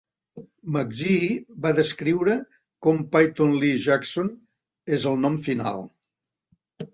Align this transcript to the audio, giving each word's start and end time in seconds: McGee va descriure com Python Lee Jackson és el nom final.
McGee 0.75 1.35
va 1.65 1.73
descriure 1.79 2.37
com 2.87 3.03
Python 3.17 3.53
Lee 3.65 3.77
Jackson 3.85 4.33
és 4.99 5.07
el 5.13 5.21
nom 5.27 5.37
final. 5.51 5.87